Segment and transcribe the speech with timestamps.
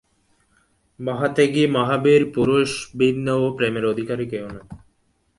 [0.99, 2.69] মহাত্যাগী, মহাবীর পুরুষ
[2.97, 4.67] ভিন্ন ও-প্রেমের অধিকারী কেউ নয়।